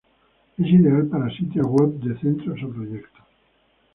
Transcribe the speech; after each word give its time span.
Es 0.57 0.65
ideal 0.65 1.05
para 1.09 1.29
sitios 1.29 1.67
web 1.67 1.93
de 2.01 2.17
centros 2.19 2.57
o 2.63 2.69
proyectos. 2.69 3.21